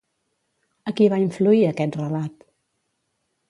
A 0.91 0.93
qui 1.01 1.09
va 1.15 1.21
influir 1.25 1.61
aquest 1.67 2.01
relat? 2.03 2.51